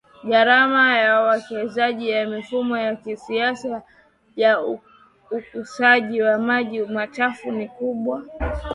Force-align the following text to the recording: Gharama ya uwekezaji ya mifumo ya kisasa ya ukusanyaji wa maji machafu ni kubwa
Gharama 0.29 0.83
ya 0.99 1.21
uwekezaji 1.23 2.09
ya 2.09 2.27
mifumo 2.27 2.77
ya 2.77 2.95
kisasa 2.95 3.81
ya 4.35 4.51
ukusanyaji 4.61 6.21
wa 6.21 6.37
maji 6.37 6.79
machafu 6.83 7.51
ni 7.51 7.67
kubwa 7.67 8.23